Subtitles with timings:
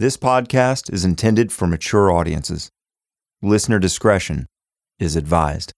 [0.00, 2.70] This podcast is intended for mature audiences.
[3.42, 4.46] Listener discretion
[5.00, 5.72] is advised.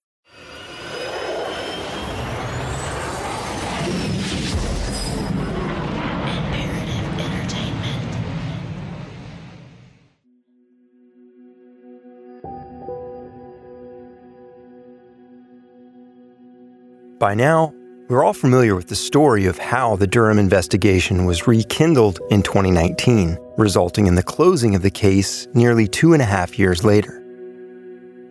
[17.18, 17.72] By now,
[18.10, 23.38] we're all familiar with the story of how the Durham investigation was rekindled in 2019,
[23.56, 27.22] resulting in the closing of the case nearly two and a half years later.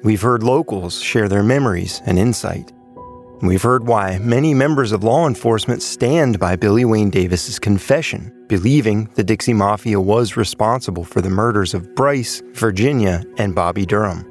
[0.04, 2.74] We've heard locals share their memories and insight.
[3.42, 9.10] We've heard why many members of law enforcement stand by Billy Wayne Davis's confession, believing
[9.16, 14.26] the Dixie Mafia was responsible for the murders of Bryce, Virginia, and Bobby Durham.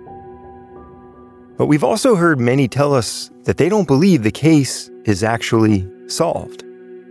[1.56, 5.88] But we've also heard many tell us that they don't believe the case is actually
[6.06, 6.64] solved.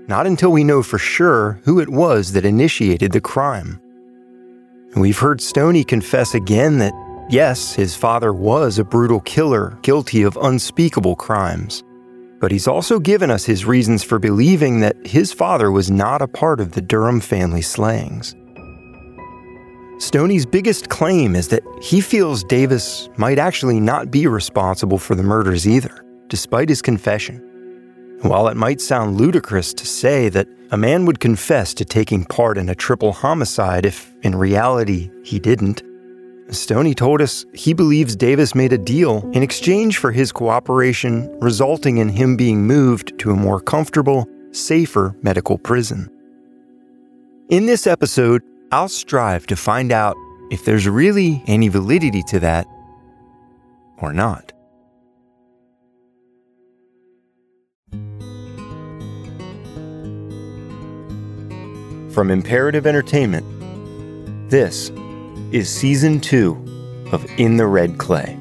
[0.07, 3.81] Not until we know for sure who it was that initiated the crime.
[4.95, 6.93] We've heard Stoney confess again that,
[7.29, 11.83] yes, his father was a brutal killer guilty of unspeakable crimes.
[12.39, 16.27] But he's also given us his reasons for believing that his father was not a
[16.27, 18.35] part of the Durham family slayings.
[19.99, 25.23] Stoney's biggest claim is that he feels Davis might actually not be responsible for the
[25.23, 27.43] murders either, despite his confession.
[28.21, 32.57] While it might sound ludicrous to say that a man would confess to taking part
[32.57, 35.83] in a triple homicide if in reality he didn't,
[36.49, 41.97] Stoney told us he believes Davis made a deal in exchange for his cooperation, resulting
[41.97, 46.09] in him being moved to a more comfortable, safer medical prison.
[47.49, 50.15] In this episode, I'll strive to find out
[50.49, 52.65] if there's really any validity to that
[53.97, 54.53] or not.
[62.17, 63.45] From Imperative Entertainment,
[64.49, 64.89] this
[65.51, 68.39] is Season 2 of In the Red Clay.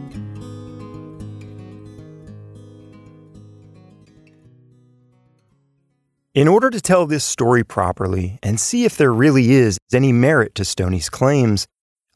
[6.33, 10.55] In order to tell this story properly and see if there really is any merit
[10.55, 11.67] to Stoney's claims,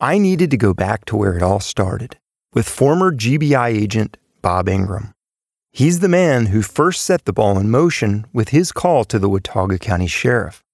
[0.00, 2.16] I needed to go back to where it all started
[2.54, 5.12] with former GBI agent Bob Ingram.
[5.72, 9.28] He's the man who first set the ball in motion with his call to the
[9.28, 10.64] Watauga County Sheriff.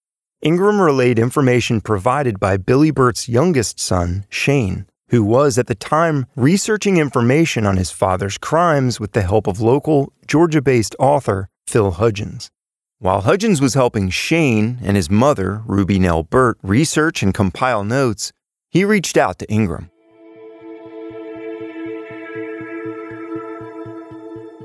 [0.42, 6.26] Ingram relayed information provided by Billy Burt's youngest son, Shane, who was at the time
[6.36, 11.92] researching information on his father's crimes with the help of local Georgia based author Phil
[11.92, 12.50] Hudgens.
[12.98, 18.32] While Hudgens was helping Shane and his mother, Ruby Nell Burt, research and compile notes,
[18.70, 19.90] he reached out to Ingram.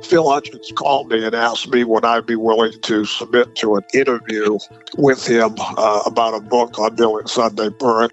[0.04, 3.84] Phil Hudgens called me and asked me would I be willing to submit to an
[3.94, 4.58] interview
[4.98, 8.12] with him uh, about a book on Billy Sunday Burt.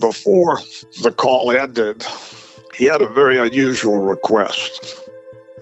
[0.00, 0.60] Before
[1.02, 2.04] the call ended,
[2.74, 5.08] he had a very unusual request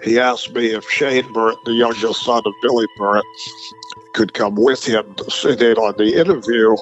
[0.03, 3.23] he asked me if Shane Burt, the youngest son of Billy Burt,
[4.13, 6.75] could come with him to sit in on the interview.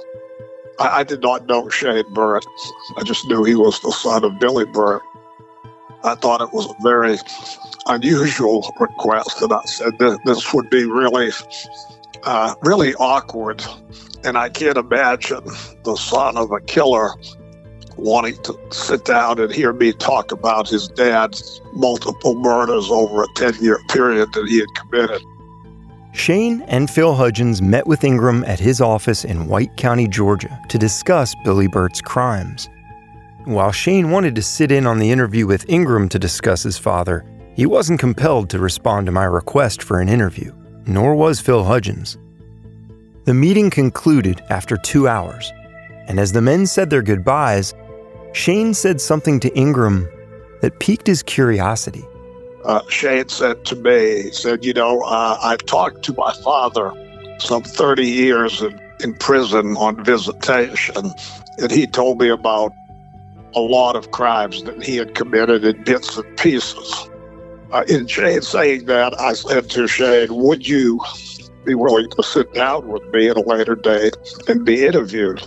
[0.79, 2.45] I, I did not know Shane Burt.
[2.97, 5.01] I just knew he was the son of Billy Burt.
[6.05, 7.17] I thought it was a very
[7.87, 11.31] unusual request, and I said that this would be really,
[12.23, 13.63] uh, really awkward.
[14.23, 15.43] And I can't imagine
[15.83, 17.09] the son of a killer
[17.97, 23.27] wanting to sit down and hear me talk about his dad's multiple murders over a
[23.35, 25.21] 10 year period that he had committed.
[26.13, 30.77] Shane and Phil Hudgens met with Ingram at his office in White County, Georgia, to
[30.77, 32.69] discuss Billy Burt's crimes.
[33.45, 37.23] While Shane wanted to sit in on the interview with Ingram to discuss his father,
[37.55, 40.51] he wasn't compelled to respond to my request for an interview,
[40.87, 42.17] nor was Phil Hudgens.
[43.25, 45.53] The meeting concluded after two hours,
[46.07, 47.75] and as the men said their goodbyes,
[48.33, 50.09] Shane said something to Ingram
[50.61, 52.03] that piqued his curiosity.
[52.63, 56.91] Uh, Shane said to me, he said, You know, uh, I talked to my father
[57.37, 61.11] some 30 years in, in prison on visitation,
[61.59, 62.73] and he told me about
[63.55, 67.09] a lot of crimes that he had committed in bits and pieces.
[67.71, 70.99] Uh, in Shane saying that, I said to Shane, Would you
[71.63, 74.15] be willing to sit down with me at a later date
[74.47, 75.41] and be interviewed?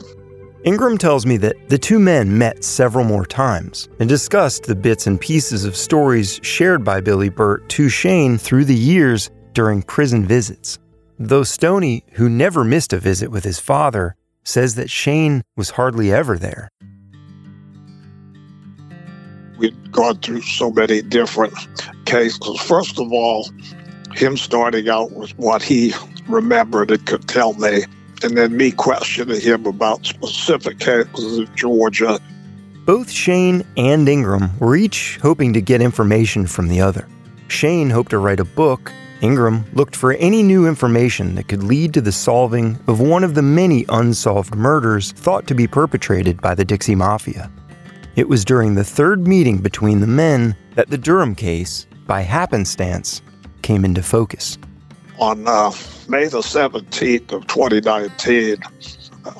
[0.64, 5.06] Ingram tells me that the two men met several more times and discussed the bits
[5.06, 10.26] and pieces of stories shared by Billy Burt to Shane through the years during prison
[10.26, 10.78] visits.
[11.18, 16.12] Though Stoney, who never missed a visit with his father, says that Shane was hardly
[16.12, 16.68] ever there.
[19.58, 21.54] We'd gone through so many different
[22.04, 22.60] cases.
[22.60, 23.48] First of all,
[24.14, 25.92] him starting out with what he
[26.28, 27.84] remembered and could tell me
[28.22, 32.18] and then me questioning him about specific cases in Georgia.
[32.84, 37.06] Both Shane and Ingram were each hoping to get information from the other.
[37.48, 38.92] Shane hoped to write a book.
[39.20, 43.34] Ingram looked for any new information that could lead to the solving of one of
[43.34, 47.50] the many unsolved murders thought to be perpetrated by the Dixie Mafia.
[48.18, 53.22] It was during the third meeting between the men that the Durham case, by happenstance,
[53.62, 54.58] came into focus.
[55.20, 55.70] On uh,
[56.08, 58.56] May the 17th of 2019,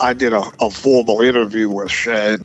[0.01, 2.45] I did a, a formal interview with Shane.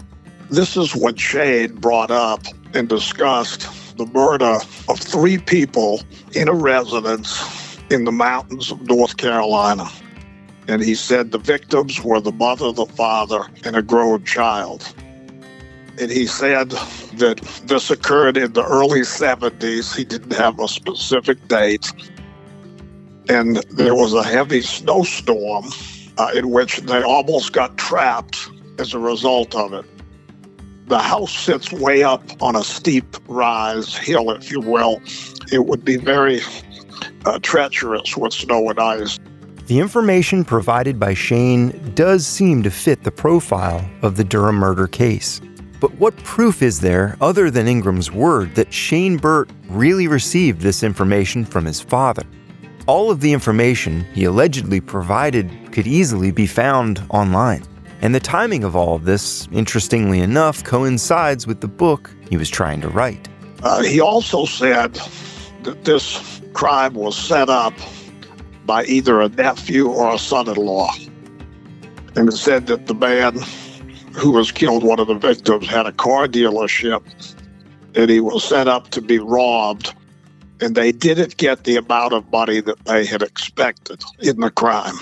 [0.50, 2.42] This is when Shane brought up
[2.74, 4.58] and discussed the murder
[4.90, 6.02] of three people
[6.34, 9.88] in a residence in the mountains of North Carolina.
[10.68, 14.96] And he said the victims were the mother, the father, and a grown child.
[16.00, 19.96] And he said that this occurred in the early 70s.
[19.96, 21.92] He didn't have a specific date.
[23.30, 25.66] And there was a heavy snowstorm
[26.18, 28.50] uh, in which they almost got trapped
[28.80, 29.86] as a result of it.
[30.88, 35.02] The house sits way up on a steep rise hill, if you will.
[35.52, 36.42] It would be very
[37.26, 39.20] uh, treacherous with snow and ice.
[39.68, 44.88] The information provided by Shane does seem to fit the profile of the Durham murder
[44.88, 45.40] case.
[45.84, 50.82] But what proof is there, other than Ingram's word, that Shane Burt really received this
[50.82, 52.24] information from his father?
[52.88, 57.66] All of the information he allegedly provided could easily be found online.
[58.02, 62.50] And the timing of all of this, interestingly enough, coincides with the book he was
[62.50, 63.28] trying to write.
[63.62, 64.94] Uh, he also said
[65.64, 67.74] that this crime was set up
[68.66, 70.94] by either a nephew or a son in law.
[72.16, 73.38] And it said that the man
[74.14, 77.04] who was killed, one of the victims, had a car dealership
[77.96, 79.94] and he was set up to be robbed.
[80.62, 84.96] And they didn't get the amount of money that they had expected in the crime.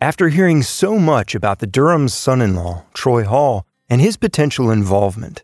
[0.00, 4.70] After hearing so much about the Durham's son in law, Troy Hall, and his potential
[4.70, 5.42] involvement,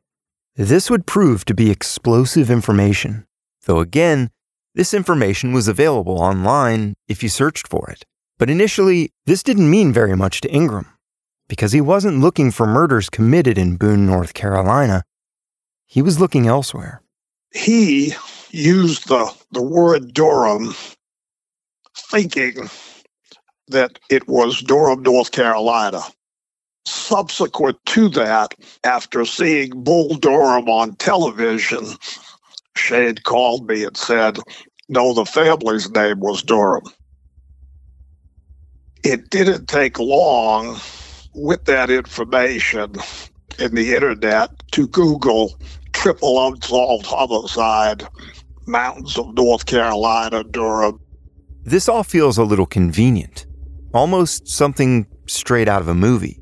[0.54, 3.26] this would prove to be explosive information.
[3.64, 4.30] Though again,
[4.74, 8.04] this information was available online if you searched for it.
[8.40, 10.86] But initially, this didn't mean very much to Ingram,
[11.46, 15.02] because he wasn't looking for murders committed in Boone, North Carolina.
[15.86, 17.02] He was looking elsewhere.
[17.52, 18.14] He
[18.50, 20.74] used the, the word Durham
[21.94, 22.70] thinking
[23.68, 26.00] that it was Durham, North Carolina.
[26.86, 28.54] Subsequent to that,
[28.84, 31.84] after seeing Bull Durham on television,
[32.74, 34.38] Shane called me and said,
[34.88, 36.84] No, the family's name was Durham.
[39.02, 40.78] It didn't take long
[41.34, 42.94] with that information
[43.58, 45.58] in the internet to Google
[45.92, 48.06] triple unsolved homicide,
[48.66, 51.00] mountains of North Carolina, Durham.
[51.62, 53.46] This all feels a little convenient
[53.92, 56.40] almost something straight out of a movie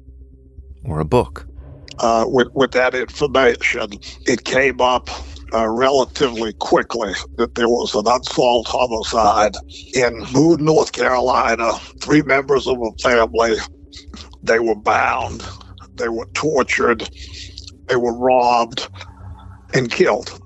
[0.85, 1.47] or a book.
[1.99, 3.91] Uh, with, with that information,
[4.27, 5.11] it came up
[5.53, 9.55] uh, relatively quickly that there was an unsolved homicide
[9.95, 11.73] in Boone, North Carolina.
[12.01, 13.57] Three members of a family,
[14.43, 15.45] they were bound,
[15.95, 17.09] they were tortured,
[17.87, 18.89] they were robbed,
[19.75, 20.41] and killed.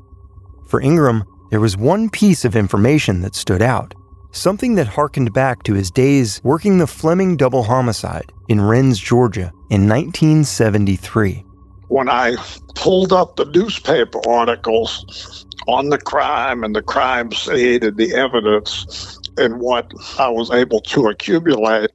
[0.69, 3.95] For Ingram, there was one piece of information that stood out
[4.33, 9.53] something that harkened back to his days working the Fleming double homicide in Rennes, Georgia
[9.71, 11.45] in 1973.
[11.93, 12.37] When I
[12.75, 19.21] pulled up the newspaper articles on the crime and the crime scene and the evidence
[19.37, 21.91] and what I was able to accumulate,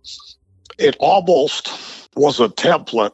[0.77, 1.71] it almost
[2.15, 3.13] was a template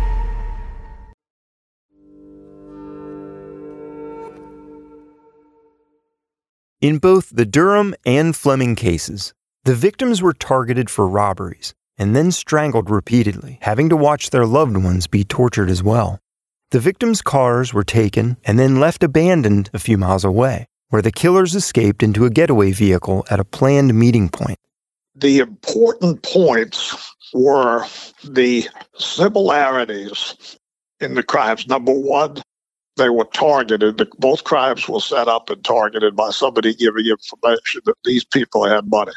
[6.81, 9.35] In both the Durham and Fleming cases,
[9.65, 14.75] the victims were targeted for robberies and then strangled repeatedly, having to watch their loved
[14.75, 16.17] ones be tortured as well.
[16.71, 21.11] The victims' cars were taken and then left abandoned a few miles away, where the
[21.11, 24.57] killers escaped into a getaway vehicle at a planned meeting point.
[25.13, 27.85] The important points were
[28.23, 30.57] the similarities
[30.99, 31.67] in the crimes.
[31.67, 32.41] Number one,
[32.97, 34.07] they were targeted.
[34.19, 38.89] Both crimes were set up and targeted by somebody giving information that these people had
[38.89, 39.13] money.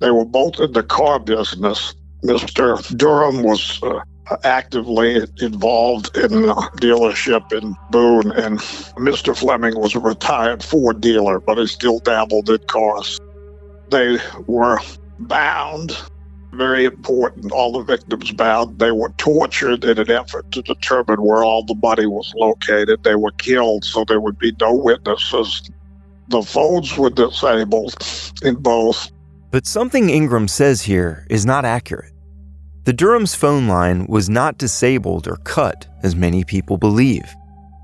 [0.00, 1.94] They were both in the car business.
[2.24, 2.96] Mr.
[2.96, 4.00] Durham was uh,
[4.44, 8.58] actively involved in a dealership in Boone, and
[8.98, 9.36] Mr.
[9.36, 13.18] Fleming was a retired Ford dealer, but he still dabbled in cars.
[13.90, 14.80] They were
[15.20, 15.96] bound,
[16.54, 18.78] very important, all the victims bound.
[18.78, 23.02] They were tortured in an effort to determine where all the money was located.
[23.02, 25.70] They were killed so there would be no witnesses.
[26.28, 27.94] The phones were disabled
[28.42, 29.10] in both.
[29.50, 32.12] But something Ingram says here is not accurate.
[32.84, 37.24] The Durham's phone line was not disabled or cut, as many people believe.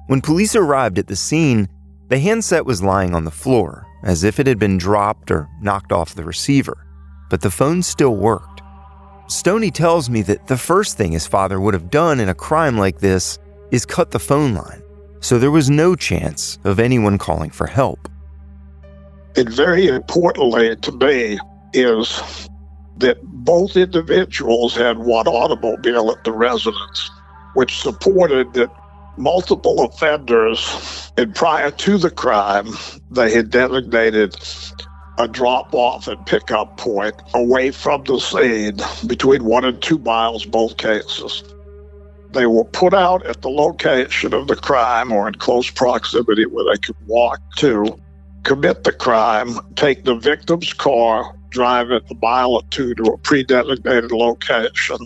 [0.09, 1.69] When police arrived at the scene,
[2.09, 5.93] the handset was lying on the floor, as if it had been dropped or knocked
[5.93, 6.87] off the receiver,
[7.31, 8.60] but the phone still worked.
[9.31, 12.77] Stoney tells me that the first thing his father would have done in a crime
[12.77, 13.39] like this
[13.71, 14.83] is cut the phone line,
[15.21, 18.09] so there was no chance of anyone calling for help.
[19.37, 21.39] And very importantly to me
[21.73, 22.21] is
[22.97, 27.11] that both individuals had one automobile at the residence,
[27.55, 28.69] which supported that
[29.17, 32.67] multiple offenders, and prior to the crime,
[33.13, 34.37] they had designated
[35.21, 40.47] a drop off and pickup point away from the scene between one and two miles,
[40.47, 41.45] both cases.
[42.33, 46.65] They were put out at the location of the crime or in close proximity where
[46.73, 48.01] they could walk to,
[48.45, 53.19] commit the crime, take the victim's car, drive it a mile or two to a
[53.19, 54.97] pre designated location,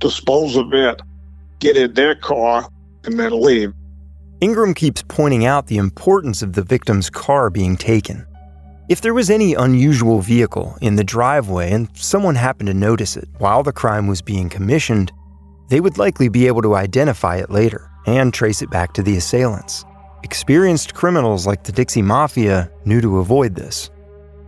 [0.00, 1.00] dispose of it,
[1.60, 2.68] get in their car,
[3.04, 3.72] and then leave.
[4.42, 8.26] Ingram keeps pointing out the importance of the victim's car being taken.
[8.88, 13.28] If there was any unusual vehicle in the driveway and someone happened to notice it
[13.38, 15.10] while the crime was being commissioned,
[15.68, 19.16] they would likely be able to identify it later and trace it back to the
[19.16, 19.84] assailants.
[20.22, 23.90] Experienced criminals like the Dixie Mafia knew to avoid this.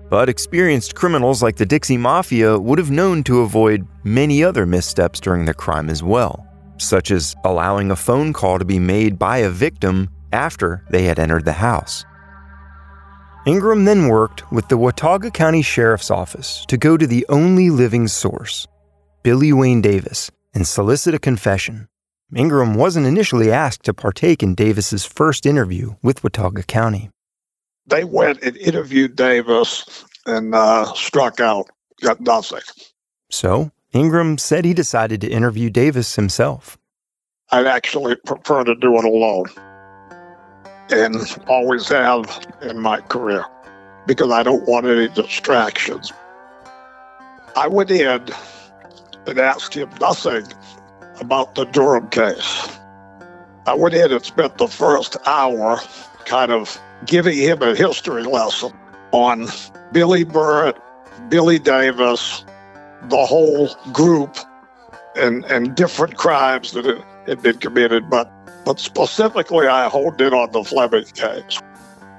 [0.09, 5.19] But experienced criminals like the Dixie Mafia would have known to avoid many other missteps
[5.19, 9.39] during the crime as well, such as allowing a phone call to be made by
[9.39, 12.05] a victim after they had entered the house.
[13.49, 18.07] Ingram then worked with the Watauga County Sheriff's Office to go to the only living
[18.07, 18.69] source,
[19.25, 21.89] Billy Wayne Davis, and solicit a confession.
[22.37, 27.11] Ingram wasn't initially asked to partake in Davis's first interview with Watauga County
[27.89, 31.69] they went and interviewed Davis and uh, struck out,
[32.03, 32.61] got nothing.
[33.31, 36.79] So Ingram said he decided to interview Davis himself.
[37.51, 39.47] I'd actually prefer to do it alone
[40.91, 41.17] and
[41.47, 43.45] always have in my career
[44.07, 46.13] because I don't want any distractions.
[47.57, 48.25] I went in
[49.27, 50.47] and asked him nothing
[51.21, 52.69] about the Durham case.
[53.67, 55.81] I went in and spent the first hour
[56.25, 58.73] kind of giving him a history lesson
[59.13, 59.49] on
[59.93, 60.81] Billy Burt,
[61.29, 62.45] Billy Davis,
[63.09, 64.37] the whole group,
[65.17, 66.85] and, and different crimes that
[67.27, 68.09] had been committed.
[68.09, 68.31] But,
[68.69, 71.59] but specifically, I honed in on the Fleming case.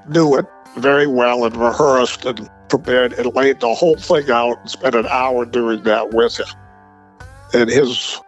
[0.08, 0.46] Knew it
[0.78, 5.06] very well and rehearsed and prepared and laid the whole thing out and spent an
[5.06, 6.48] hour doing that with him.
[7.54, 8.18] And his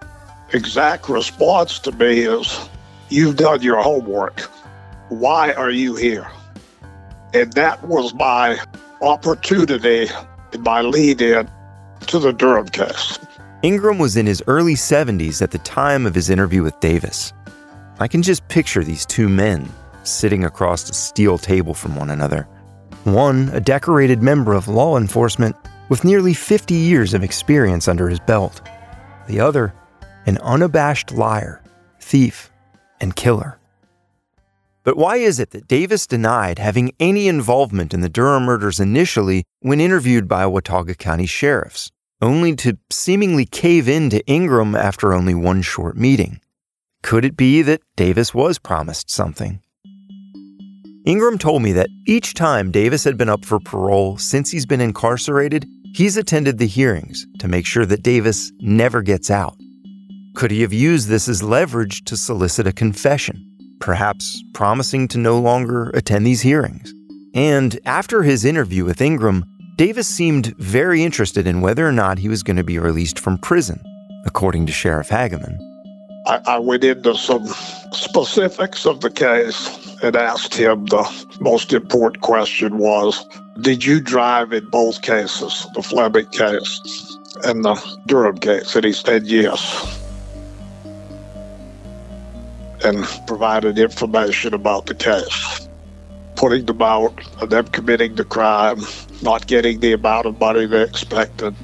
[0.52, 2.68] exact response to me is,
[3.08, 4.42] You've done your homework.
[5.08, 6.30] Why are you here?
[7.34, 8.56] And that was my
[9.00, 10.08] opportunity,
[10.52, 11.50] and my lead in
[12.06, 13.18] to the Durham case.
[13.62, 17.32] Ingram was in his early 70s at the time of his interview with Davis.
[18.02, 19.68] I can just picture these two men
[20.02, 22.48] sitting across a steel table from one another.
[23.04, 25.54] One, a decorated member of law enforcement
[25.88, 28.60] with nearly 50 years of experience under his belt.
[29.28, 29.72] The other,
[30.26, 31.62] an unabashed liar,
[32.00, 32.50] thief,
[33.00, 33.60] and killer.
[34.82, 39.44] But why is it that Davis denied having any involvement in the Durham murders initially
[39.60, 45.36] when interviewed by Watauga County sheriffs, only to seemingly cave in to Ingram after only
[45.36, 46.40] one short meeting?
[47.02, 49.60] Could it be that Davis was promised something?
[51.04, 54.80] Ingram told me that each time Davis had been up for parole since he's been
[54.80, 59.56] incarcerated, he's attended the hearings to make sure that Davis never gets out.
[60.34, 63.52] Could he have used this as leverage to solicit a confession?
[63.82, 66.94] perhaps promising to no longer attend these hearings.
[67.34, 69.44] And after his interview with Ingram,
[69.76, 73.38] Davis seemed very interested in whether or not he was going to be released from
[73.38, 73.82] prison,
[74.24, 75.58] according to Sheriff Hagaman.
[76.26, 77.46] I, I went into some
[77.92, 83.24] specifics of the case and asked him the most important question was,
[83.60, 87.74] did you drive in both cases, the Fleming case and the
[88.06, 88.74] Durham case?
[88.76, 89.98] And he said yes.
[92.84, 95.68] And provided information about the case.
[96.36, 98.80] Putting them out and them committing the crime,
[99.22, 101.54] not getting the amount of money they expected.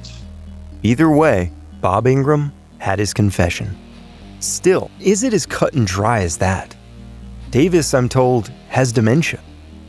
[0.83, 1.51] Either way,
[1.81, 3.77] Bob Ingram had his confession.
[4.39, 6.75] Still, is it as cut and dry as that?
[7.51, 9.39] Davis, I'm told, has dementia.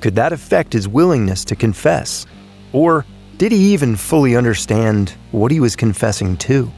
[0.00, 2.26] Could that affect his willingness to confess?
[2.72, 3.04] Or
[3.36, 6.70] did he even fully understand what he was confessing to?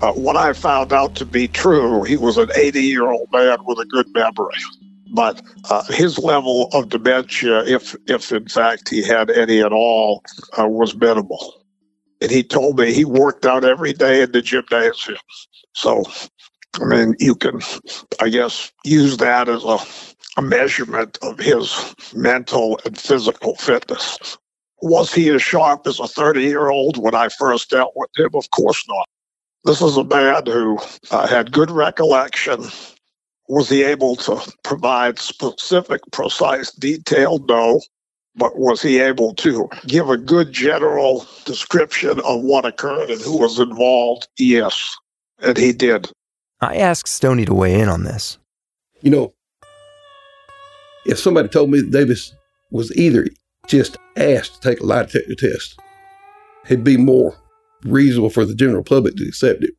[0.00, 3.58] Uh, what I found out to be true, he was an 80 year old man
[3.64, 4.54] with a good memory.
[5.10, 10.22] But uh, his level of dementia, if, if in fact he had any at all,
[10.58, 11.64] uh, was minimal.
[12.20, 15.18] And he told me he worked out every day in the gymnasium.
[15.74, 16.04] So
[16.80, 17.60] I mean, you can,
[18.20, 19.78] I guess, use that as a,
[20.36, 24.38] a measurement of his mental and physical fitness.
[24.80, 28.30] Was he as sharp as a 30 year old when I first dealt with him?
[28.34, 29.08] Of course not.
[29.64, 30.78] This is a man who
[31.10, 32.64] uh, had good recollection.
[33.48, 37.48] Was he able to provide specific, precise, detailed?
[37.48, 37.80] No.
[38.36, 43.38] But was he able to give a good general description of what occurred and who
[43.38, 44.28] was involved?
[44.38, 44.96] Yes.
[45.40, 46.08] And he did.
[46.60, 48.38] I asked Stoney to weigh in on this.
[49.00, 49.34] You know,
[51.06, 52.34] if somebody told me Davis
[52.70, 53.28] was either
[53.68, 55.78] just asked to take a lie detector test,
[56.66, 57.36] it'd be more
[57.84, 59.70] reasonable for the general public to accept it.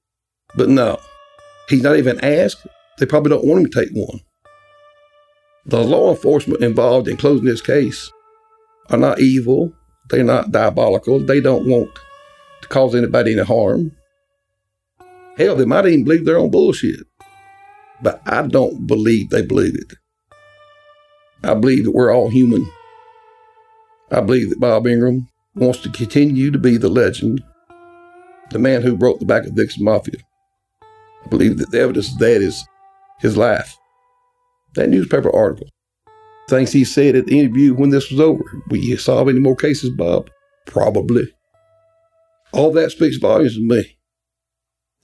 [0.55, 0.99] But no,
[1.67, 2.65] he's not even asked.
[2.97, 4.21] They probably don't want him to take one.
[5.65, 8.09] The law enforcement involved in closing this case
[8.89, 9.73] are not evil.
[10.09, 11.19] They're not diabolical.
[11.19, 11.89] They don't want
[12.61, 13.91] to cause anybody any harm.
[15.39, 16.99] Hell, they might even believe their own bullshit.
[18.01, 19.93] But I don't believe they believe it.
[21.43, 22.69] I believe that we're all human.
[24.11, 27.41] I believe that Bob Ingram wants to continue to be the legend,
[28.51, 30.19] the man who broke the back of Dixie Mafia.
[31.25, 32.65] I believe that the evidence of that is
[33.19, 33.77] his life.
[34.75, 35.67] That newspaper article.
[36.49, 38.43] Things he said at the interview when this was over.
[38.69, 40.29] Will you solve any more cases, Bob?
[40.65, 41.33] Probably.
[42.51, 43.98] All that speaks volumes to me.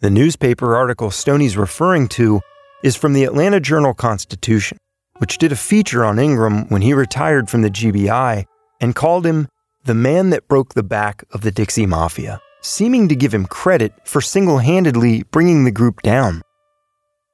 [0.02, 2.42] The newspaper article Stoney's referring to
[2.84, 4.78] is from the Atlanta Journal Constitution,
[5.20, 8.44] which did a feature on Ingram when he retired from the GBI
[8.82, 9.48] and called him
[9.86, 13.94] the man that broke the back of the Dixie Mafia, seeming to give him credit
[14.04, 16.42] for single handedly bringing the group down.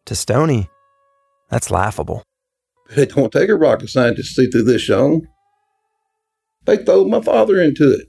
[0.06, 0.69] To Stoney,
[1.50, 2.21] that's laughable.
[2.95, 5.28] It don't take a rocket scientist to see through this, Sean.
[6.65, 8.08] They throw my father into it.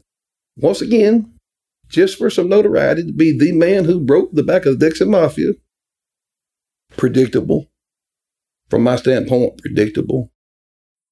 [0.59, 1.39] Once again,
[1.93, 5.05] just for some notoriety to be the man who broke the back of the Dixie
[5.05, 5.53] Mafia.
[6.97, 7.69] Predictable.
[8.71, 10.33] From my standpoint, predictable.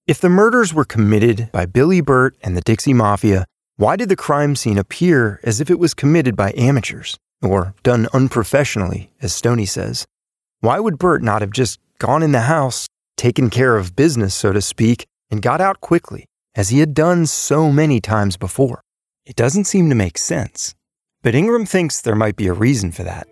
[0.07, 3.45] If the murders were committed by Billy Burt and the Dixie Mafia,
[3.77, 8.09] why did the crime scene appear as if it was committed by amateurs, or done
[8.13, 10.07] unprofessionally, as Stoney says?
[10.61, 14.53] Why would Burt not have just gone in the house, taken care of business, so
[14.53, 18.81] to speak, and got out quickly, as he had done so many times before?
[19.31, 20.75] It doesn't seem to make sense,
[21.23, 23.29] but Ingram thinks there might be a reason for that.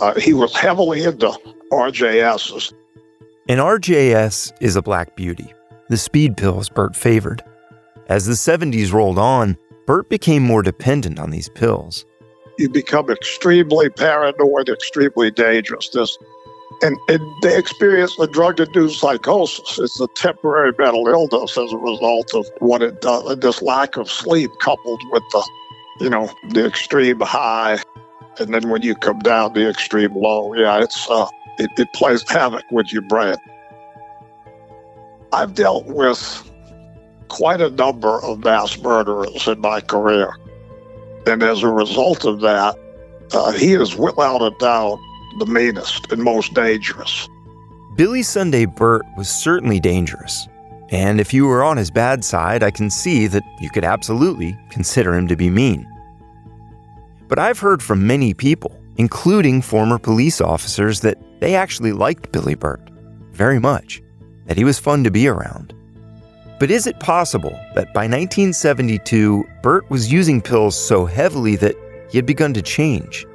[0.00, 1.30] Uh, he was heavily into
[1.70, 2.72] RJSs.
[3.50, 5.52] An RJS is a black beauty,
[5.90, 7.44] the speed pills Burt favored.
[8.08, 12.06] As the 70s rolled on, Burt became more dependent on these pills.
[12.58, 15.90] You become extremely paranoid, extremely dangerous.
[15.90, 16.16] This
[16.82, 16.98] and,
[17.42, 19.78] they experience the drug-induced psychosis.
[19.78, 24.10] It's a temporary mental illness as a result of what it does, this lack of
[24.10, 25.48] sleep coupled with the,
[26.00, 27.78] you know, the extreme high,
[28.38, 30.54] and then when you come down the extreme low.
[30.54, 31.26] Yeah, it's uh,
[31.58, 33.36] it, it plays havoc with your brain.
[35.32, 36.50] I've dealt with
[37.28, 40.32] quite a number of mass murderers in my career,
[41.26, 42.76] and as a result of that,
[43.32, 44.98] uh, he is without a doubt
[45.38, 47.28] the meanest and most dangerous.
[47.96, 50.48] Billy Sunday Burt was certainly dangerous.
[50.90, 54.56] And if you were on his bad side, I can see that you could absolutely
[54.70, 55.86] consider him to be mean.
[57.28, 62.54] But I've heard from many people, including former police officers, that they actually liked Billy
[62.54, 62.80] Burt
[63.32, 64.02] very much,
[64.46, 65.74] that he was fun to be around.
[66.58, 71.76] But is it possible that by 1972, Burt was using pills so heavily that
[72.10, 73.26] he had begun to change?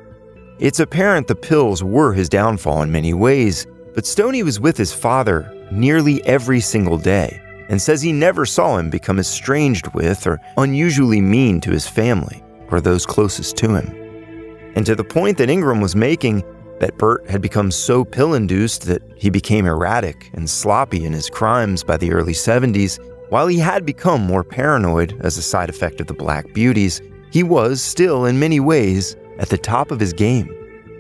[0.63, 4.93] It's apparent the pills were his downfall in many ways, but Stoney was with his
[4.93, 10.39] father nearly every single day and says he never saw him become estranged with or
[10.55, 14.71] unusually mean to his family or those closest to him.
[14.77, 16.45] And to the point that Ingram was making,
[16.79, 21.29] that Burt had become so pill induced that he became erratic and sloppy in his
[21.29, 25.99] crimes by the early 70s, while he had become more paranoid as a side effect
[25.99, 30.13] of the Black Beauties, he was still, in many ways, at the top of his
[30.13, 30.49] game,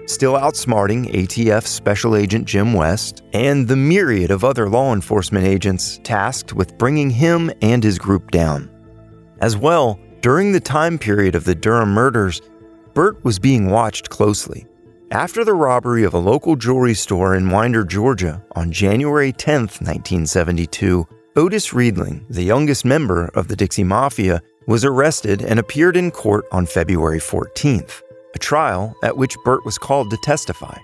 [0.05, 5.99] still outsmarting ATF Special Agent Jim West and the myriad of other law enforcement agents
[6.03, 8.69] tasked with bringing him and his group down.
[9.39, 12.41] As well, during the time period of the Durham murders,
[12.93, 14.65] Burt was being watched closely.
[15.11, 21.07] After the robbery of a local jewelry store in Winder, Georgia on January 10, 1972,
[21.35, 26.45] Otis Riedling, the youngest member of the Dixie Mafia, was arrested and appeared in court
[26.51, 28.02] on February 14th,
[28.33, 30.77] a trial at which Burt was called to testify.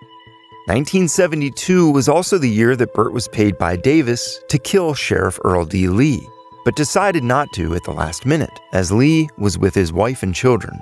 [0.68, 5.66] 1972 was also the year that Burt was paid by Davis to kill Sheriff Earl
[5.66, 5.88] D.
[5.88, 6.28] Lee,
[6.64, 10.36] but decided not to at the last minute, as Lee was with his wife and
[10.36, 10.80] children.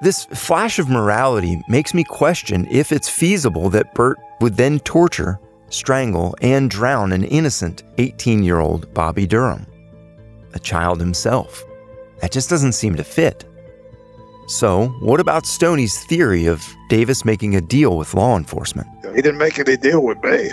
[0.00, 5.40] This flash of morality makes me question if it's feasible that Burt would then torture,
[5.68, 9.66] strangle, and drown an innocent 18 year old Bobby Durham,
[10.54, 11.64] a child himself.
[12.20, 13.44] That just doesn't seem to fit.
[14.50, 18.88] So, what about Stoney's theory of Davis making a deal with law enforcement?
[19.14, 20.50] He didn't make any deal with me.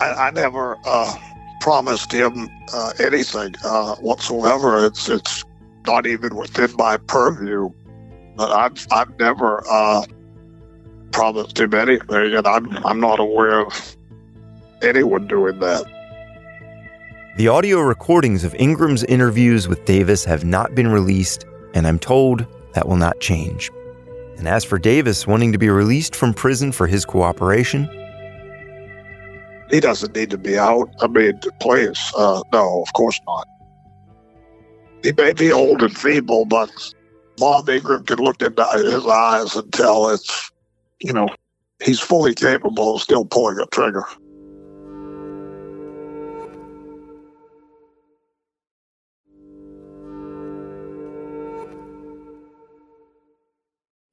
[0.00, 1.14] I, I never uh,
[1.62, 4.84] promised him uh, anything uh, whatsoever.
[4.84, 5.46] It's it's
[5.86, 7.70] not even within my purview.
[8.36, 10.04] But I've I've never uh,
[11.10, 13.96] promised him anything, and I'm I'm not aware of
[14.82, 15.86] anyone doing that.
[17.38, 22.46] The audio recordings of Ingram's interviews with Davis have not been released, and I'm told
[22.74, 23.70] that will not change.
[24.36, 27.88] And as for Davis wanting to be released from prison for his cooperation,
[29.70, 30.88] he doesn't need to be out.
[31.00, 33.46] I mean, please, uh, no, of course not.
[35.02, 36.70] He may be old and feeble, but
[37.36, 40.50] Bob Ingram can look into his eyes and tell it's,
[41.00, 41.28] you know,
[41.82, 44.04] he's fully capable of still pulling a trigger.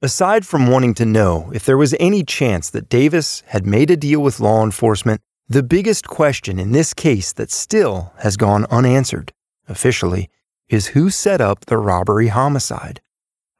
[0.06, 3.96] Aside from wanting to know if there was any chance that Davis had made a
[3.96, 9.32] deal with law enforcement, the biggest question in this case that still has gone unanswered,
[9.68, 10.30] officially,
[10.68, 13.00] is who set up the robbery homicide.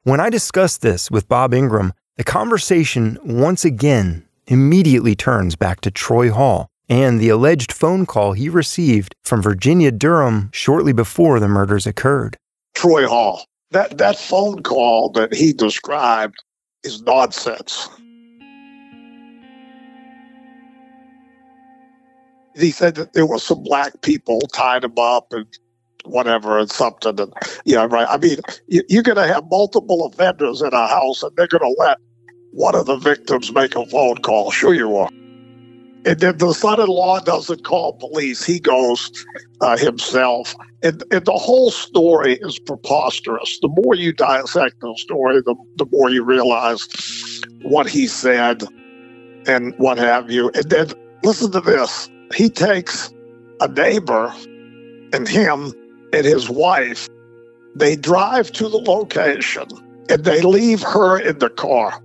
[0.03, 5.91] When I discussed this with Bob Ingram, the conversation once again immediately turns back to
[5.91, 11.49] Troy Hall and the alleged phone call he received from Virginia Durham shortly before the
[11.49, 12.37] murders occurred.
[12.73, 16.43] Troy Hall that that phone call that he described
[16.83, 17.89] is nonsense.
[22.55, 25.45] He said that there were some black people tied him up and
[26.05, 27.19] whatever and something.
[27.19, 27.33] And
[27.65, 28.07] yeah, right.
[28.09, 31.75] I mean, you're going to have multiple offenders in a house, and they're going to
[31.79, 31.97] let
[32.51, 34.49] one of the victims make a phone call.
[34.49, 35.09] Sure, you are.
[36.07, 39.11] And then the son-in-law doesn't call police; he goes
[39.59, 40.55] uh, himself.
[40.81, 43.59] And, and the whole story is preposterous.
[43.61, 46.87] The more you dissect the story, the, the more you realize
[47.63, 48.63] what he said
[49.47, 50.49] and what have you.
[50.55, 50.93] And then
[51.25, 52.09] listen to this.
[52.33, 53.13] He takes
[53.59, 54.33] a neighbor
[55.11, 55.73] and him
[56.13, 57.09] and his wife.
[57.75, 59.65] They drive to the location
[60.09, 62.01] and they leave her in the car.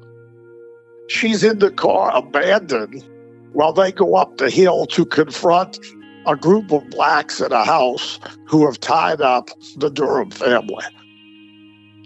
[1.08, 3.04] She's in the car abandoned
[3.52, 5.78] while they go up the hill to confront
[6.26, 10.84] a group of blacks in a house who have tied up the Durham family.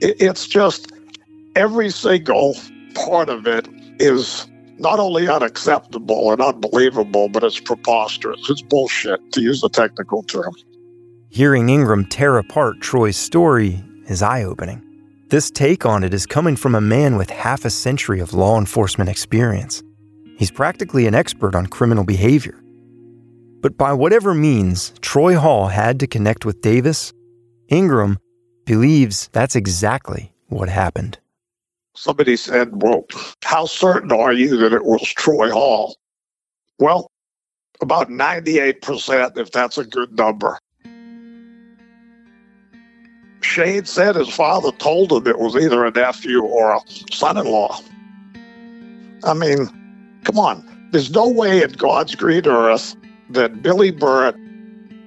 [0.00, 0.92] It's just
[1.54, 2.56] every single
[2.94, 4.46] part of it is
[4.78, 8.40] not only unacceptable and unbelievable, but it's preposterous.
[8.48, 10.52] It's bullshit, to use a technical term.
[11.30, 14.82] Hearing Ingram tear apart Troy's story is eye opening.
[15.28, 18.58] This take on it is coming from a man with half a century of law
[18.58, 19.82] enforcement experience.
[20.36, 22.60] He's practically an expert on criminal behavior.
[23.62, 27.12] But by whatever means Troy Hall had to connect with Davis,
[27.68, 28.18] Ingram
[28.66, 31.18] believes that's exactly what happened.
[31.94, 33.06] Somebody said, Well,
[33.42, 35.96] how certain are you that it was Troy Hall?
[36.78, 37.10] Well,
[37.80, 40.58] about 98%, if that's a good number.
[43.40, 47.46] Shane said his father told him it was either a nephew or a son in
[47.46, 47.80] law.
[49.24, 49.85] I mean,
[50.26, 50.88] come on.
[50.90, 52.96] There's no way in God's green earth
[53.30, 54.34] that Billy Burt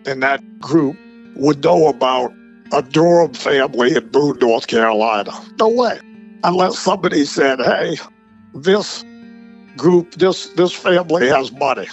[0.05, 0.97] and that group
[1.35, 2.33] would know about
[2.71, 5.31] a Durham family in Boone, North Carolina.
[5.59, 5.99] No way.
[6.43, 7.97] Unless somebody said, hey,
[8.55, 9.03] this
[9.75, 11.87] group, this this family has money.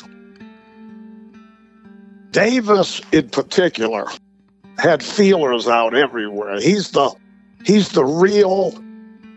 [2.30, 4.06] Davis, in particular,
[4.78, 6.60] had feelers out everywhere.
[6.60, 7.12] He's the
[7.64, 8.72] he's the real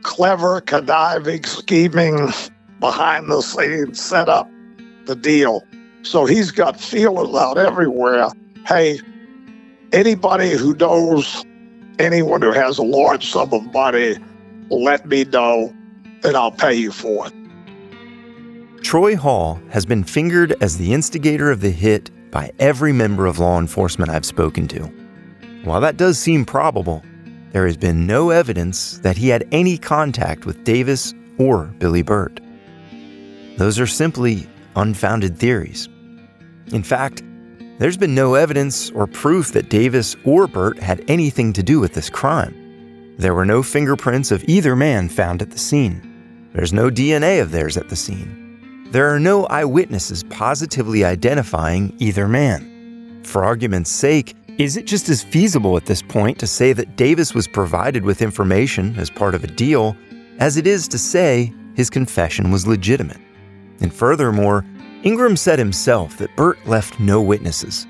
[0.04, 2.30] clever, conniving, scheming,
[2.80, 4.50] behind the scenes set up
[5.06, 5.64] the deal.
[6.04, 8.30] So he's got feelers out everywhere.
[8.66, 9.00] Hey,
[9.92, 11.46] anybody who knows
[11.98, 14.16] anyone who has a large sum of money,
[14.70, 15.74] let me know
[16.24, 17.34] and I'll pay you for it.
[18.84, 23.40] Troy Hall has been fingered as the instigator of the hit by every member of
[23.40, 24.84] law enforcement I've spoken to.
[25.64, 27.04] While that does seem probable,
[27.52, 32.40] there has been no evidence that he had any contact with Davis or Billy Burt.
[33.60, 35.90] Those are simply unfounded theories.
[36.72, 37.24] In fact,
[37.78, 41.94] there's been no evidence or proof that Davis or Burt had anything to do with
[41.94, 42.56] this crime.
[43.18, 46.50] There were no fingerprints of either man found at the scene.
[46.54, 48.88] There's no DNA of theirs at the scene.
[48.92, 53.22] There are no eyewitnesses positively identifying either man.
[53.26, 57.34] For argument's sake, is it just as feasible at this point to say that Davis
[57.34, 59.98] was provided with information as part of a deal
[60.38, 63.20] as it is to say his confession was legitimate?
[63.82, 64.66] And furthermore,
[65.04, 67.88] Ingram said himself that Burt left no witnesses.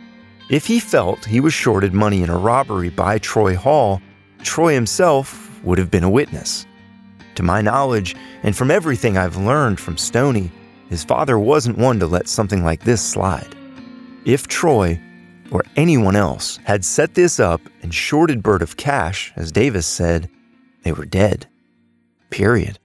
[0.50, 4.02] If he felt he was shorted money in a robbery by Troy Hall,
[4.44, 6.66] Troy himself would have been a witness.
[7.36, 10.52] To my knowledge, and from everything I've learned from Stoney,
[10.90, 13.56] his father wasn't one to let something like this slide.
[14.26, 15.00] If Troy
[15.52, 20.30] or anyone else had set this up and shorted Burt of cash, as Davis said,
[20.84, 21.48] they were dead.
[22.30, 22.80] Period.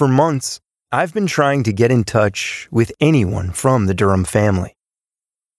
[0.00, 0.60] For months,
[0.90, 4.74] I've been trying to get in touch with anyone from the Durham family.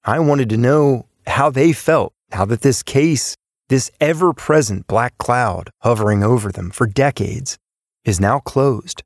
[0.04, 3.36] I wanted to know how they felt now that this case,
[3.70, 7.60] this ever present black cloud hovering over them for decades,
[8.04, 9.04] is now closed.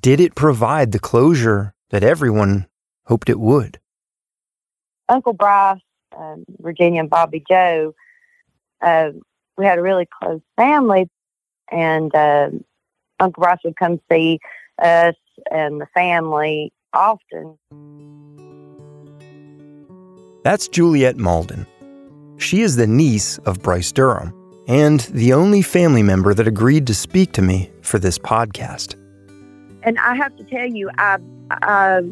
[0.00, 2.66] Did it provide the closure that everyone
[3.04, 3.78] hoped it would?
[5.10, 5.82] Uncle Bryce,
[6.16, 7.94] um, Virginia, and Bobby Joe,
[8.80, 9.10] uh,
[9.58, 11.10] we had a really close family,
[11.70, 12.48] and uh,
[13.20, 14.38] Uncle Bryce would come see
[14.82, 15.14] us
[15.50, 17.56] and the family often.
[20.42, 21.66] That's Juliet Malden.
[22.38, 24.32] She is the niece of Bryce Durham
[24.68, 28.94] and the only family member that agreed to speak to me for this podcast.
[29.82, 31.18] And I have to tell you, I,
[31.50, 32.02] I,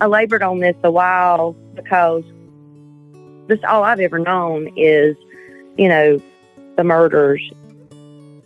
[0.00, 2.22] I labored on this a while because
[3.48, 5.16] this all I've ever known is,
[5.78, 6.20] you know,
[6.76, 7.42] the murders.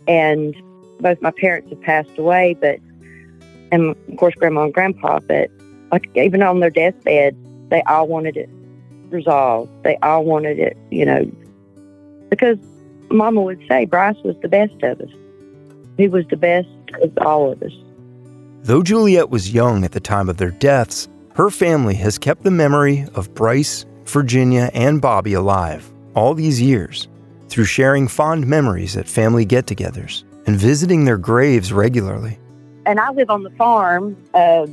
[0.07, 0.55] And
[1.01, 2.79] both my parents have passed away, but,
[3.71, 5.49] and of course, grandma and grandpa, but
[5.91, 7.35] like even on their deathbed,
[7.69, 8.49] they all wanted it
[9.09, 9.71] resolved.
[9.83, 11.29] They all wanted it, you know,
[12.29, 12.57] because
[13.09, 15.09] Mama would say Bryce was the best of us.
[15.97, 16.69] He was the best
[17.01, 17.73] of all of us.
[18.63, 22.51] Though Juliet was young at the time of their deaths, her family has kept the
[22.51, 27.07] memory of Bryce, Virginia, and Bobby alive all these years
[27.47, 32.37] through sharing fond memories at family get togethers and visiting their graves regularly.
[32.85, 34.65] And I live on the farm uh,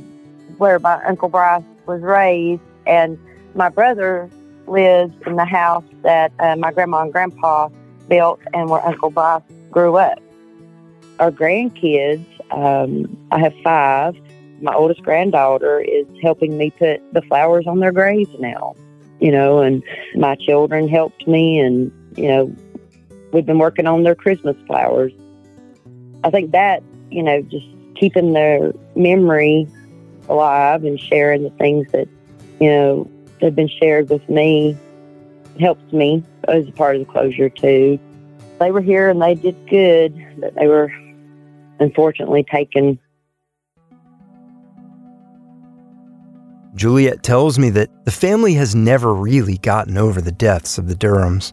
[0.57, 3.17] where my Uncle Bryce was raised, and
[3.55, 4.29] my brother
[4.67, 7.69] lives in the house that uh, my grandma and grandpa
[8.07, 10.19] built and where Uncle Bryce grew up.
[11.19, 14.15] Our grandkids, um, I have five.
[14.61, 18.75] My oldest granddaughter is helping me put the flowers on their graves now,
[19.19, 19.83] you know, and
[20.15, 22.55] my children helped me, and, you know,
[23.31, 25.13] we've been working on their Christmas flowers.
[26.23, 29.67] I think that, you know, just keeping their memory
[30.27, 32.07] alive and sharing the things that,
[32.59, 34.77] you know, have been shared with me
[35.59, 37.99] helps me as a part of the closure too.
[38.59, 40.91] They were here and they did good, but they were
[41.79, 42.99] unfortunately taken.
[46.75, 50.95] Juliet tells me that the family has never really gotten over the deaths of the
[50.95, 51.51] Durhams.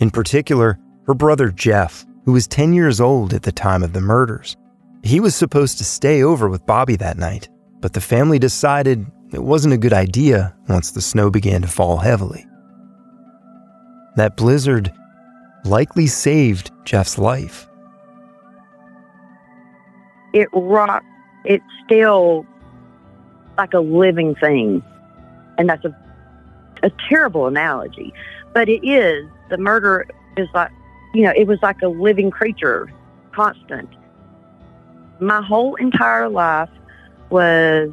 [0.00, 4.00] In particular, her brother Jeff, who was 10 years old at the time of the
[4.00, 4.56] murders.
[5.02, 7.48] He was supposed to stay over with Bobby that night,
[7.80, 11.98] but the family decided it wasn't a good idea once the snow began to fall
[11.98, 12.44] heavily.
[14.16, 14.92] That blizzard
[15.64, 17.68] likely saved Jeff's life.
[20.32, 21.06] It rocked,
[21.44, 22.44] it's still
[23.56, 24.82] like a living thing.
[25.58, 25.96] And that's a,
[26.82, 28.12] a terrible analogy.
[28.52, 29.28] But it is.
[29.48, 30.72] The murder is like,
[31.14, 32.90] you know, it was like a living creature,
[33.32, 33.88] constant.
[35.20, 36.70] My whole entire life
[37.30, 37.90] was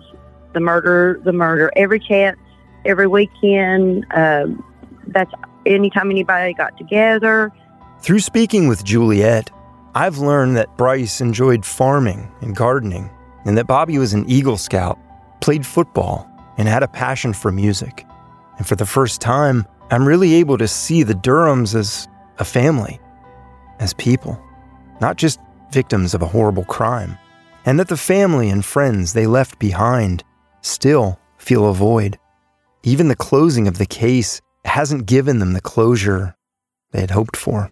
[0.54, 1.71] the murder, the murder.
[1.76, 2.38] Every chance,
[2.86, 4.06] every weekend.
[4.13, 4.63] Um,
[5.08, 5.32] that's
[5.65, 7.52] anytime anybody got together.
[8.02, 9.49] Through speaking with Juliet,
[9.95, 13.10] I've learned that Bryce enjoyed farming and gardening,
[13.45, 14.99] and that Bobby was an Eagle Scout,
[15.39, 18.06] played football, and had a passion for music.
[18.58, 22.08] And for the first time, I'm really able to see the Durhams as
[22.39, 22.99] a family,
[23.80, 24.42] as people,
[25.02, 25.40] not just
[25.72, 27.18] victims of a horrible crime.
[27.66, 30.24] And that the family and friends they left behind
[30.62, 32.18] still feel a void.
[32.84, 36.36] Even the closing of the case hasn't given them the closure
[36.92, 37.72] they had hoped for.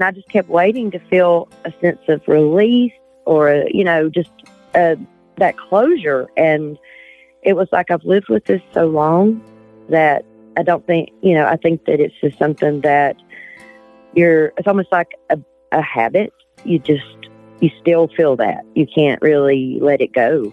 [0.00, 2.92] I just kept waiting to feel a sense of release
[3.26, 4.30] or, you know, just
[4.74, 4.94] uh,
[5.36, 6.28] that closure.
[6.36, 6.78] And
[7.42, 9.42] it was like I've lived with this so long
[9.88, 10.24] that
[10.58, 13.16] I don't think, you know, I think that it's just something that
[14.14, 15.38] you're, it's almost like a,
[15.70, 16.32] a habit.
[16.64, 17.04] You just,
[17.60, 18.64] you still feel that.
[18.74, 20.52] You can't really let it go.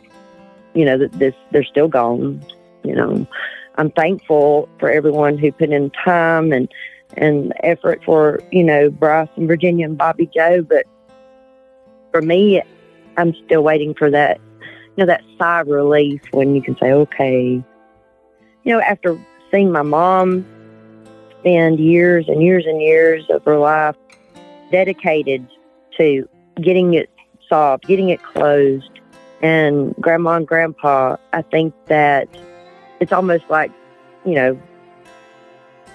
[0.75, 2.45] You know, that this, they're still gone.
[2.83, 3.27] You know,
[3.75, 6.71] I'm thankful for everyone who put in time and,
[7.17, 10.61] and effort for, you know, Bryce and Virginia and Bobby Joe.
[10.61, 10.85] But
[12.11, 12.61] for me,
[13.17, 16.91] I'm still waiting for that, you know, that sigh of relief when you can say,
[16.91, 17.63] okay,
[18.63, 19.19] you know, after
[19.51, 20.45] seeing my mom
[21.39, 23.95] spend years and years and years of her life
[24.71, 25.47] dedicated
[25.97, 26.27] to
[26.61, 27.09] getting it
[27.47, 28.89] solved, getting it closed.
[29.41, 32.27] And grandma and grandpa, I think that
[32.99, 33.71] it's almost like,
[34.25, 34.59] you know,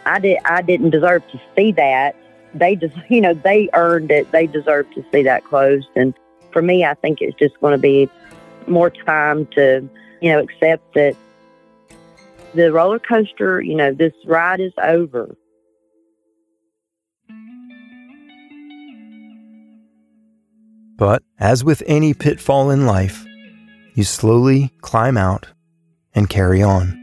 [0.06, 2.14] I did I didn't deserve to see that.
[2.54, 4.30] They just you know, they earned it.
[4.30, 5.88] They deserve to see that closed.
[5.96, 6.14] And
[6.52, 8.08] for me I think it's just gonna be
[8.66, 9.88] more time to,
[10.20, 11.16] you know, accept that
[12.54, 15.36] the roller coaster, you know, this ride is over.
[20.96, 23.24] But as with any pitfall in life,
[23.94, 25.48] you slowly climb out
[26.14, 26.96] and carry on,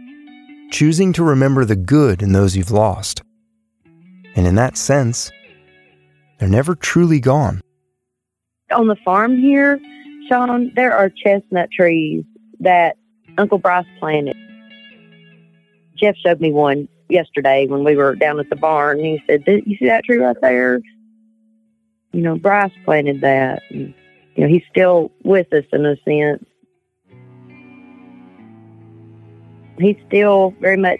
[0.71, 3.21] choosing to remember the good in those you've lost.
[4.35, 5.31] And in that sense,
[6.37, 7.61] they're never truly gone.
[8.71, 9.79] On the farm here,
[10.29, 12.23] Sean, there are chestnut trees
[12.59, 12.97] that
[13.37, 14.35] Uncle Bryce planted.
[15.97, 18.99] Jeff showed me one yesterday when we were down at the barn.
[18.99, 20.79] And He said, "You see that tree right there?
[22.13, 23.61] You know, Bryce planted that.
[23.69, 23.93] And,
[24.35, 26.43] you know, he's still with us in a sense.
[29.79, 30.99] He's still very much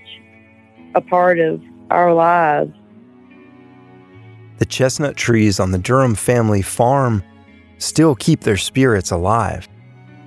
[0.94, 2.72] a part of our lives.
[4.60, 7.24] The chestnut trees on the Durham family farm
[7.78, 9.68] still keep their spirits alive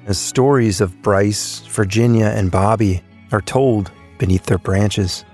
[0.07, 3.03] as stories of Bryce, Virginia, and Bobby
[3.33, 5.25] are told beneath their branches.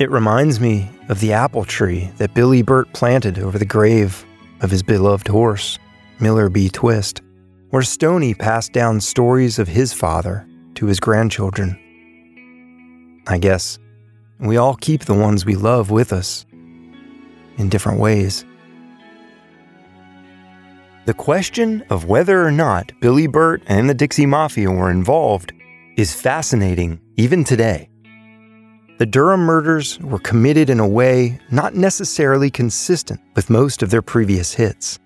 [0.00, 4.26] It reminds me of the apple tree that Billy Burt planted over the grave
[4.60, 5.78] of his beloved horse,
[6.18, 6.68] Miller B.
[6.68, 7.20] Twist,
[7.70, 11.78] where Stoney passed down stories of his father to his grandchildren.
[13.28, 13.78] I guess
[14.40, 16.44] we all keep the ones we love with us
[17.56, 18.44] in different ways.
[21.04, 25.52] The question of whether or not Billy Burt and the Dixie Mafia were involved
[25.96, 27.88] is fascinating even today.
[28.98, 34.02] The Durham murders were committed in a way not necessarily consistent with most of their
[34.02, 34.98] previous hits.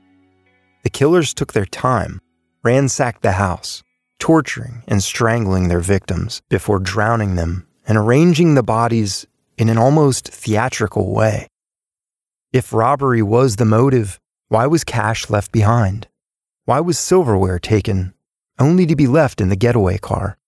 [0.82, 2.20] The killers took their time,
[2.62, 3.82] ransacked the house,
[4.18, 10.28] torturing and strangling their victims before drowning them and arranging the bodies in an almost
[10.28, 11.48] theatrical way.
[12.52, 16.08] If robbery was the motive, why was cash left behind?
[16.64, 18.14] Why was silverware taken
[18.58, 20.38] only to be left in the getaway car?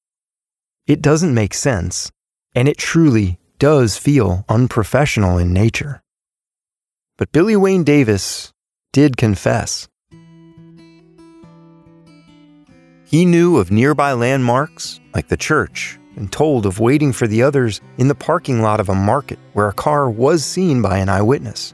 [0.91, 2.11] It doesn't make sense,
[2.53, 6.03] and it truly does feel unprofessional in nature.
[7.17, 8.53] But Billy Wayne Davis
[8.93, 9.87] did confess.
[13.05, 17.81] He knew of nearby landmarks, like the church, and told of waiting for the others
[17.99, 21.73] in the parking lot of a market where a car was seen by an eyewitness.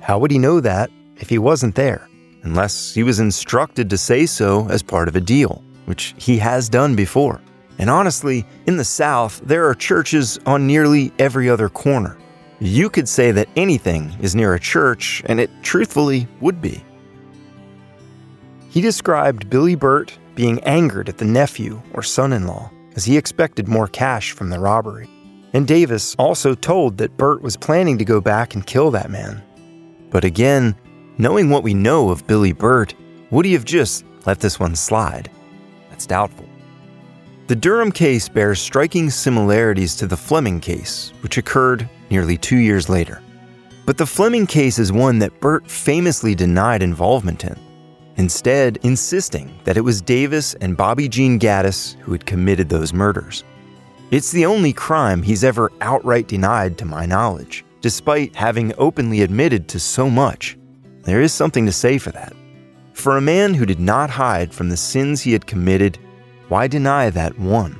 [0.00, 2.08] How would he know that if he wasn't there,
[2.42, 6.68] unless he was instructed to say so as part of a deal, which he has
[6.68, 7.40] done before?
[7.78, 12.16] And honestly, in the South, there are churches on nearly every other corner.
[12.60, 16.84] You could say that anything is near a church, and it truthfully would be.
[18.70, 23.16] He described Billy Burt being angered at the nephew or son in law, as he
[23.16, 25.08] expected more cash from the robbery.
[25.52, 29.42] And Davis also told that Burt was planning to go back and kill that man.
[30.10, 30.74] But again,
[31.18, 32.94] knowing what we know of Billy Burt,
[33.30, 35.30] would he have just let this one slide?
[35.90, 36.48] That's doubtful.
[37.46, 42.88] The Durham case bears striking similarities to the Fleming case, which occurred nearly two years
[42.88, 43.20] later.
[43.84, 47.58] But the Fleming case is one that Burt famously denied involvement in,
[48.16, 53.44] instead, insisting that it was Davis and Bobby Jean Gaddis who had committed those murders.
[54.10, 59.68] It's the only crime he's ever outright denied to my knowledge, despite having openly admitted
[59.68, 60.56] to so much.
[61.02, 62.32] There is something to say for that.
[62.94, 65.98] For a man who did not hide from the sins he had committed
[66.48, 67.76] why deny that one?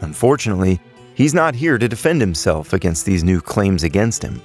[0.00, 0.80] Unfortunately,
[1.14, 4.40] he's not here to defend himself against these new claims against him.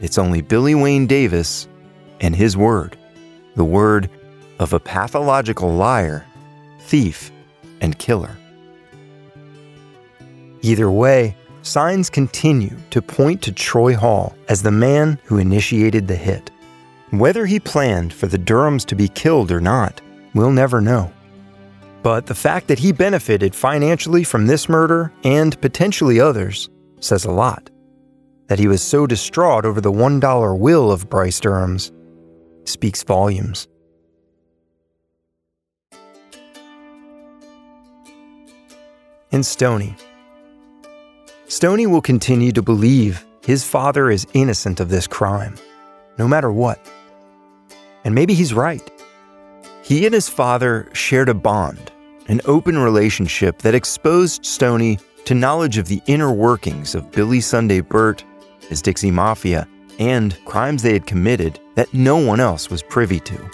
[0.00, 1.68] It's only Billy Wayne Davis
[2.20, 2.98] and his word,
[3.54, 4.10] the word
[4.58, 6.26] of a pathological liar,
[6.80, 7.30] thief,
[7.80, 8.36] and killer.
[10.62, 16.16] Either way, signs continue to point to Troy Hall as the man who initiated the
[16.16, 16.50] hit.
[17.10, 20.00] Whether he planned for the Durhams to be killed or not,
[20.34, 21.12] we'll never know.
[22.08, 27.30] But the fact that he benefited financially from this murder and potentially others says a
[27.30, 27.68] lot.
[28.46, 31.92] That he was so distraught over the $1 will of Bryce Durham's
[32.64, 33.68] speaks volumes.
[39.30, 39.94] And Stoney.
[41.46, 45.56] Stoney will continue to believe his father is innocent of this crime,
[46.16, 46.80] no matter what.
[48.02, 48.90] And maybe he's right.
[49.82, 51.92] He and his father shared a bond,
[52.28, 57.80] an open relationship that exposed Stoney to knowledge of the inner workings of Billy Sunday
[57.80, 58.24] Burt,
[58.60, 59.66] his Dixie Mafia,
[59.98, 63.50] and crimes they had committed that no one else was privy to.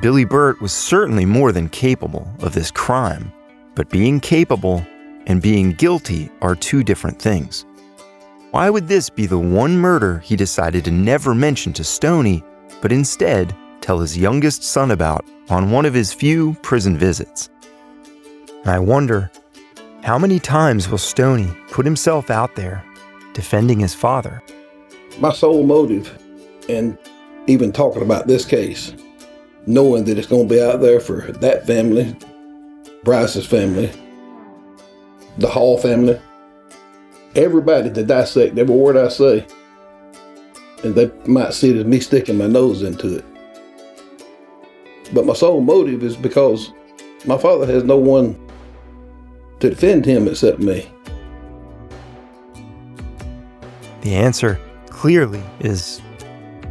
[0.00, 3.32] Billy Burt was certainly more than capable of this crime,
[3.74, 4.84] but being capable
[5.26, 7.64] and being guilty are two different things.
[8.50, 12.42] Why would this be the one murder he decided to never mention to Stoney,
[12.80, 17.48] but instead tell his youngest son about on one of his few prison visits?
[18.64, 19.30] I wonder,
[20.04, 22.84] how many times will Stoney put himself out there
[23.34, 24.40] defending his father?
[25.18, 26.16] My sole motive,
[26.68, 26.96] and
[27.48, 28.94] even talking about this case,
[29.66, 32.16] knowing that it's going to be out there for that family,
[33.02, 33.90] Bryce's family,
[35.38, 36.20] the Hall family,
[37.34, 39.46] everybody to dissect every word I say.
[40.84, 43.24] And they might see it as me sticking my nose into it.
[45.12, 46.72] But my sole motive is because
[47.24, 48.34] my father has no one
[49.62, 50.90] to defend him except me.
[54.02, 54.60] The answer
[54.90, 56.00] clearly is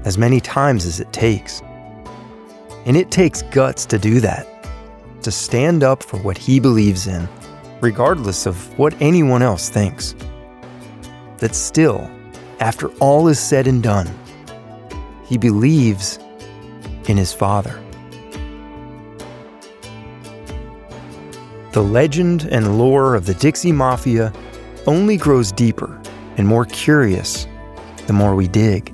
[0.05, 1.61] as many times as it takes.
[2.85, 4.47] And it takes guts to do that,
[5.23, 7.27] to stand up for what he believes in
[7.81, 10.15] regardless of what anyone else thinks.
[11.39, 12.09] That still,
[12.59, 14.07] after all is said and done,
[15.25, 16.19] he believes
[17.07, 17.80] in his father.
[21.71, 24.33] The legend and lore of the Dixie Mafia
[24.87, 26.01] only grows deeper
[26.35, 27.47] and more curious
[28.07, 28.93] the more we dig.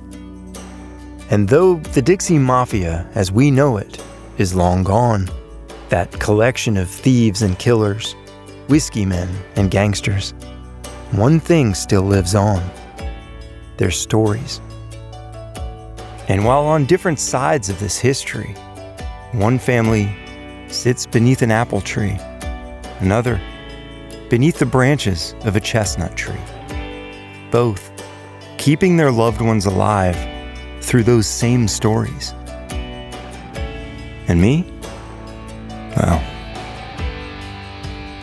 [1.30, 4.00] And though the Dixie Mafia, as we know it,
[4.38, 5.28] is long gone,
[5.88, 8.12] that collection of thieves and killers,
[8.68, 10.32] whiskey men, and gangsters,
[11.10, 12.62] one thing still lives on
[13.78, 14.60] their stories.
[16.28, 18.54] And while on different sides of this history,
[19.32, 20.14] one family
[20.68, 22.18] sits beneath an apple tree,
[23.00, 23.40] another
[24.28, 26.40] beneath the branches of a chestnut tree.
[27.50, 27.90] Both
[28.58, 30.16] keeping their loved ones alive
[30.80, 32.34] through those same stories.
[34.28, 34.64] And me?
[35.96, 36.22] Well,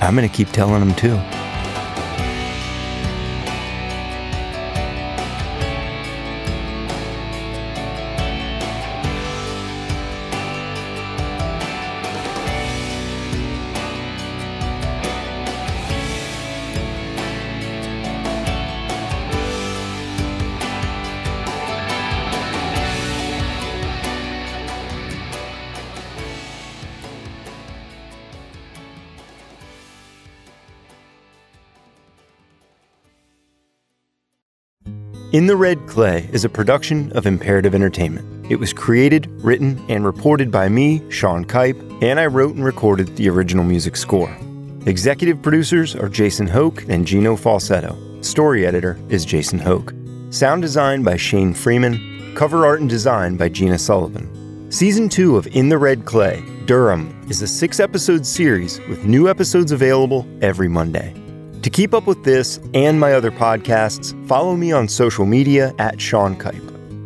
[0.02, 1.20] I'm going to keep telling them too.
[35.36, 38.50] In the Red Clay is a production of Imperative Entertainment.
[38.50, 43.14] It was created, written, and reported by me, Sean Kipe, and I wrote and recorded
[43.18, 44.34] the original music score.
[44.86, 47.98] Executive producers are Jason Hoke and Gino Falsetto.
[48.22, 49.94] Story editor is Jason Hoke.
[50.30, 52.34] Sound design by Shane Freeman.
[52.34, 54.72] Cover art and design by Gina Sullivan.
[54.72, 59.28] Season 2 of In the Red Clay, Durham, is a six episode series with new
[59.28, 61.14] episodes available every Monday.
[61.66, 66.00] To keep up with this and my other podcasts, follow me on social media at
[66.00, 66.62] Sean Kipe.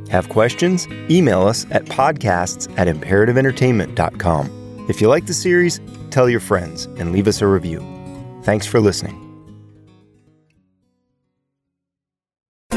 [0.10, 0.86] Have questions?
[1.10, 4.86] Email us at podcasts at imperativeentertainment.com.
[4.90, 5.80] If you like the series,
[6.10, 7.80] tell your friends and leave us a review.
[8.44, 9.29] Thanks for listening.